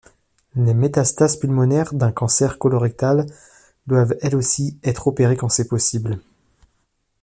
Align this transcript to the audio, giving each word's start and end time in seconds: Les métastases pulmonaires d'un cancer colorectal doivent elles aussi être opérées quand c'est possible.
Les 0.55 0.73
métastases 0.73 1.35
pulmonaires 1.37 1.93
d'un 1.93 2.11
cancer 2.11 2.57
colorectal 2.57 3.27
doivent 3.85 4.17
elles 4.21 4.35
aussi 4.35 4.79
être 4.83 5.05
opérées 5.07 5.37
quand 5.37 5.49
c'est 5.49 5.67
possible. 5.67 6.17